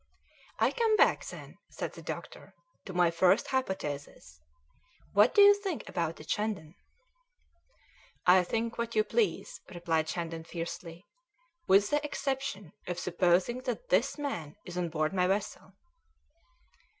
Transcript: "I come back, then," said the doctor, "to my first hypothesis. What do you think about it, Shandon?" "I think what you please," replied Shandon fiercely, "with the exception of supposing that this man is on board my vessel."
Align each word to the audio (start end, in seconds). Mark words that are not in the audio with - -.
"I 0.57 0.71
come 0.71 0.95
back, 0.95 1.23
then," 1.27 1.59
said 1.69 1.93
the 1.93 2.01
doctor, 2.01 2.55
"to 2.85 2.93
my 2.93 3.11
first 3.11 3.49
hypothesis. 3.49 4.41
What 5.13 5.35
do 5.35 5.43
you 5.43 5.53
think 5.53 5.87
about 5.87 6.19
it, 6.19 6.27
Shandon?" 6.27 6.73
"I 8.25 8.43
think 8.43 8.79
what 8.79 8.95
you 8.95 9.03
please," 9.03 9.61
replied 9.71 10.09
Shandon 10.09 10.43
fiercely, 10.43 11.05
"with 11.67 11.91
the 11.91 12.03
exception 12.03 12.71
of 12.87 12.97
supposing 12.97 13.59
that 13.65 13.89
this 13.89 14.17
man 14.17 14.55
is 14.65 14.75
on 14.75 14.89
board 14.89 15.13
my 15.13 15.27
vessel." 15.27 15.73